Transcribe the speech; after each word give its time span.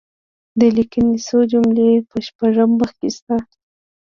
د 0.59 0.61
لیکني 0.77 1.15
څو 1.27 1.37
جملې 1.51 1.89
په 2.09 2.17
شپږم 2.27 2.69
مخ 2.79 2.89
کې 2.99 3.09
شته. 3.17 3.35